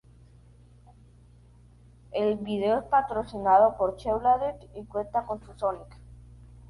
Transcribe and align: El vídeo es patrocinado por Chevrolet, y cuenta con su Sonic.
El 2.11 2.37
vídeo 2.37 2.79
es 2.79 2.85
patrocinado 2.85 3.77
por 3.77 3.97
Chevrolet, 3.97 4.57
y 4.73 4.83
cuenta 4.85 5.27
con 5.27 5.39
su 5.45 5.53
Sonic. 5.53 5.95